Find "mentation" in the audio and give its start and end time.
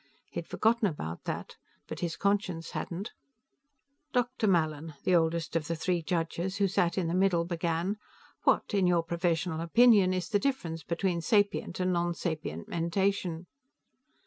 12.67-13.45